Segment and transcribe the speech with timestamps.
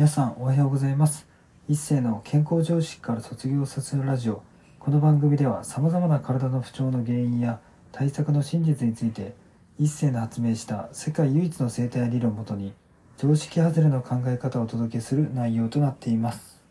[0.00, 1.26] 皆さんおはようございます。
[1.68, 4.42] 一世の健康常識から卒業させるラジオ。
[4.78, 7.60] この番組では様々な体の不調の原因や
[7.92, 9.34] 対策の真実について
[9.78, 12.72] 一世の発明した世界唯一の生態理論をもとに
[13.18, 16.62] 常識外れの考え方をお届けする内容となっています。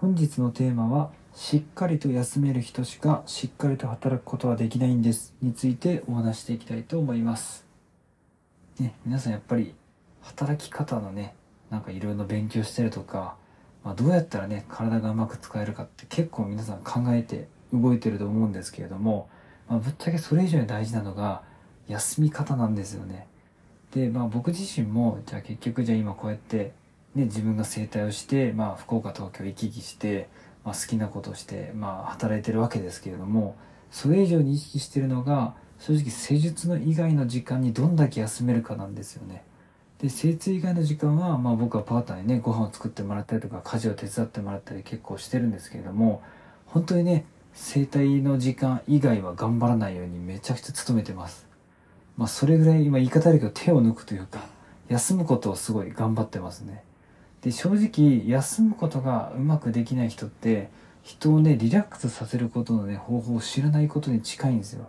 [0.00, 7.64] 本日のテーマはしっかりと休める人しかしっかりと働くことはできないんですについてお話していきたいと思います。
[8.80, 9.76] ね、皆さんやっぱり
[10.22, 11.36] 働き方のね
[11.70, 13.36] なんかいろいろ勉強してるとか、
[13.84, 19.28] まあ、どうやったらね体がうまく使えるかって結構皆さん考えて動いてると思うんですけれども、
[19.68, 21.42] まあ、ぶっちゃけそれ以上に大事なのが
[21.88, 23.26] 休み方なんですよね。
[23.94, 26.72] でまあ僕自身もじゃあ結局じゃあ今こうやって
[27.14, 30.28] ね自分が整体をして、まあ、福岡東京行き来して、
[30.64, 33.56] まあ、好きなことをして、まあ、働いてるわけですけれども
[33.90, 39.44] それ以上に意識してるのが正直施術の以外の時間にどんだけ休めるかなんですよね。
[40.00, 46.22] で精通以外の時間は、まあ、僕はパートナーにねご飯を作ってもらったりとか家事を手伝ってもらったり結構してるんですけれども
[46.66, 51.46] 本当にね整体の時間以外は頑張らないようにめちゃくちゃ努めてます。
[52.16, 54.44] まあそれぐらい今言い方あるけど手を抜くというか
[54.88, 56.84] 休むことをすごい頑張ってますね。
[57.42, 60.70] で正直休むことがうまくできない人って
[61.02, 64.88] 人をねリラックスさせることのね方法を知らないことに近いんですよ。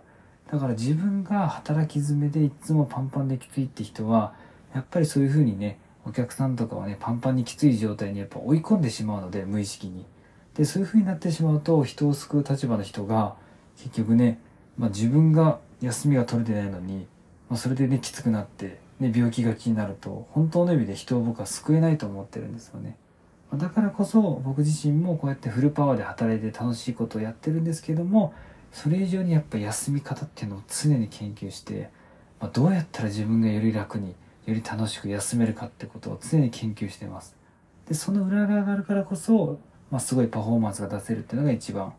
[0.52, 4.34] だから自分が働き詰めでいつもパンパンできついって人は
[4.74, 10.06] やっぱりそういうふうにねお客さんとかはねパンパンにきつい状態にやっぱ追い込んでしまうので無意識に。
[10.54, 13.36] でそういうふうになってしまうと人を救う立場の人が
[13.76, 14.40] 結局ね、
[14.76, 17.06] まあ、自分が休みが取れてないのに、
[17.48, 22.96] まあ、それでねきつくなって、ね、病気がちになると本当の意味で人を僕は救えないと思ってるんですよね。
[23.54, 28.32] だからこそ僕自身もこうやってフルパワーで働いて楽しいことをやってるんですけども
[28.70, 31.90] それ以上にやっぱ休み方っていうのを常に研究して、
[32.38, 34.14] まあ、どうやったら自分がより楽に
[34.50, 37.36] より楽しく休めるかってことを常に研究してます。
[37.88, 39.58] で、その裏側があるからこそ、
[39.90, 41.92] まあ、すごいパフォーマンスが出せるっていうのが一番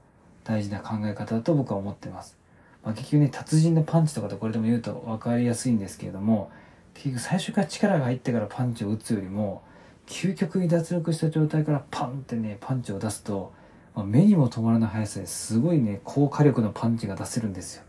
[0.44, 2.38] 大事な考え方だと僕は思ってます。
[2.84, 6.52] まあ、結局ね、達人のパンチとかでこれでも言うと分かりやすいんですけれども、
[6.94, 9.62] 結局最初から力が入ってからパンチを打つよりも、
[10.08, 13.54] 究極に脱力した状態からパンってね、パンチを出すと、
[13.96, 17.84] まあ、目にも止まらない速さですごいね、高火力のパンチが出せるんですよ。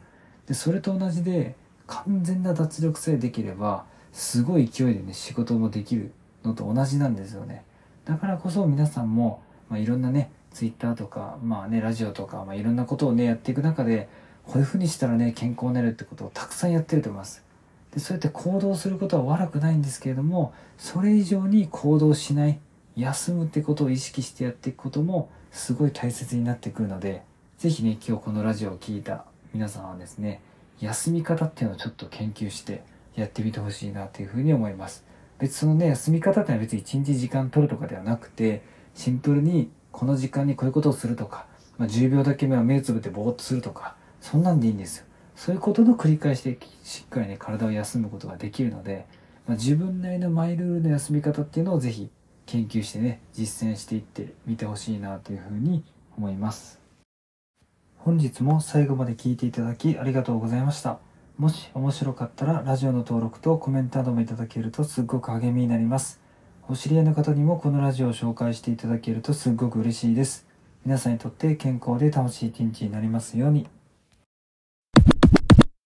[0.47, 1.56] で、それと同じで、
[1.87, 6.12] 完全な脱力さえできれば、すごい勢いでね、仕事もできる
[6.45, 7.65] のと同じなんですよね。
[8.05, 14.09] だからこそ皆さんも、まあ、いろんなね、ツイッターとか、まあね、ラジオとか、まあ、いろんなことをね、やっていく中で、
[14.45, 17.43] こういうふうにしたらね、健康になるってことをたくさんやってると思います。
[17.95, 22.59] で、そうやって行動することは悪くないんですけれども、それ以上に行動しない、
[22.97, 27.23] 休むってことを意識してやっていくことも、すごい大切になってくるので、
[27.59, 29.25] ぜひね、今日このラジオを聴いた
[29.55, 30.41] 皆さんはですね、
[30.81, 32.83] 休み方っていうのをちょっと研究して、
[33.15, 35.05] やってみてほしいなというふうに思います。
[35.39, 38.62] 別そのね、休み方ってのは別に1日時間取るとかではなくて、
[38.95, 41.47] シンプルにこの時間にこういうことをするとか、
[41.78, 45.06] まあ、10秒だけ目は目つぶってぼーっとするとか、そんなんでいいんですよ。
[45.34, 49.06] そういうことの繰り返しでしっかりね、体を休むことができるので、
[49.47, 52.11] まあ、自分なりのマイルールの休み方っていうのをぜひ
[52.47, 55.83] 研究してね、実践していってみてほしいなというふうに
[56.17, 56.81] 思います。
[57.99, 60.99] 本日も最後まで聞いていただきありがとうございました。
[61.38, 66.20] もし面白かったらラジオの登録とコメントなどもいただけるとすっごく励みになります。
[66.69, 70.47] お知り合いの方にもこのラジオを紹介していただけるとすっごく嬉しいです。
[70.84, 73.66] 皆さんにとって健康で楽しい一日になりますように。